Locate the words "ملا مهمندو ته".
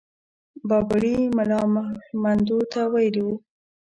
1.37-2.81